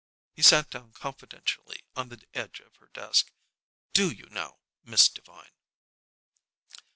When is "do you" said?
3.93-4.27